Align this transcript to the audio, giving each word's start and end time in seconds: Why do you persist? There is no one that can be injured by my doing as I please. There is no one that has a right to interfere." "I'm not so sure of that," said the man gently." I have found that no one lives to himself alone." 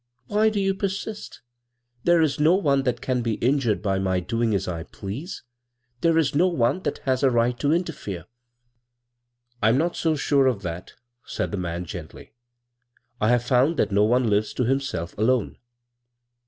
Why 0.25 0.49
do 0.49 0.59
you 0.59 0.73
persist? 0.73 1.41
There 2.05 2.23
is 2.23 2.39
no 2.39 2.55
one 2.55 2.81
that 2.85 3.01
can 3.01 3.21
be 3.21 3.33
injured 3.35 3.83
by 3.83 3.99
my 3.99 4.19
doing 4.19 4.55
as 4.55 4.67
I 4.67 4.81
please. 4.81 5.43
There 5.99 6.17
is 6.17 6.33
no 6.33 6.47
one 6.47 6.79
that 6.81 6.97
has 7.05 7.21
a 7.21 7.29
right 7.29 7.55
to 7.59 7.71
interfere." 7.71 8.25
"I'm 9.61 9.77
not 9.77 9.95
so 9.95 10.15
sure 10.15 10.47
of 10.47 10.63
that," 10.63 10.93
said 11.23 11.51
the 11.51 11.57
man 11.57 11.85
gently." 11.85 12.33
I 13.21 13.29
have 13.29 13.43
found 13.43 13.77
that 13.77 13.91
no 13.91 14.03
one 14.03 14.27
lives 14.27 14.55
to 14.55 14.63
himself 14.63 15.15
alone." 15.19 15.59